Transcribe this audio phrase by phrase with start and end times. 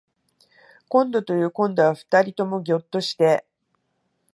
[0.89, 3.45] こんどというこんどは二人ともぎょっとして